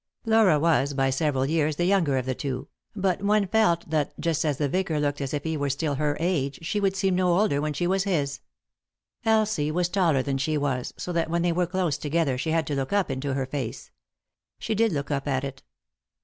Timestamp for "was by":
0.57-1.11